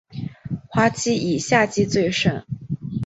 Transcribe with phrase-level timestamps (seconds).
[0.67, 2.43] 花期以夏季最盛。